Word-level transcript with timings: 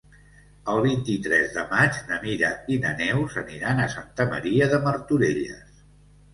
El 0.71 0.79
vint-i-tres 0.85 1.51
de 1.57 1.65
maig 1.73 1.99
na 2.07 2.17
Mira 2.25 2.51
i 2.77 2.79
na 2.87 2.95
Neus 3.03 3.37
aniran 3.45 3.85
a 3.85 3.89
Santa 3.99 4.29
Maria 4.35 4.73
de 4.75 4.85
Martorelles. 4.91 5.83